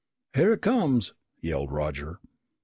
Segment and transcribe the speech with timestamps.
[0.33, 2.21] "Here it comes!" yelled Roger.